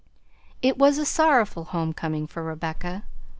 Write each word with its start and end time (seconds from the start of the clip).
It 0.63 0.79
was 0.79 0.97
a 0.97 1.05
sorrowful 1.05 1.65
home 1.65 1.93
coming 1.93 2.25
for 2.25 2.41
Rebecca. 2.41 3.03